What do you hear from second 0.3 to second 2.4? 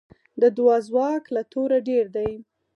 د دعا ځواک له توره ډېر دی.